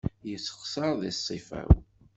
Yessexṣar 0.29 0.91
di 1.01 1.11
ṣṣifa-w. 1.17 1.69